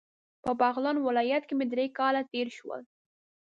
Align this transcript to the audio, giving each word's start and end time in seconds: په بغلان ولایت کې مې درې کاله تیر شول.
په 0.43 0.51
بغلان 0.61 0.97
ولایت 1.01 1.43
کې 1.47 1.53
مې 1.57 1.65
درې 1.73 1.85
کاله 1.97 2.21
تیر 2.31 2.47
شول. 2.57 2.81